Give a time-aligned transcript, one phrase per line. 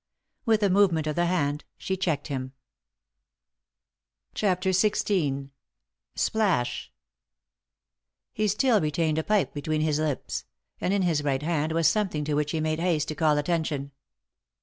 [0.47, 2.53] With a move ment of the hand she checked him.
[4.33, 5.51] 167 3i 9 iii^d by Google CHAPTER
[6.15, 6.91] XVI SPLASH
[8.33, 10.45] 1 He still retained a pipe between his lips;
[10.79, 13.91] and in his right hand was something to which he made baste to call attention.